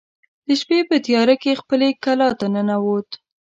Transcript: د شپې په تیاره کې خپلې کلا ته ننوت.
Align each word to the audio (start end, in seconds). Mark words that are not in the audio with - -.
د 0.47 0.49
شپې 0.61 0.79
په 0.89 0.95
تیاره 1.05 1.35
کې 1.43 1.59
خپلې 1.61 1.89
کلا 2.03 2.29
ته 2.39 2.45
ننوت. 2.53 3.09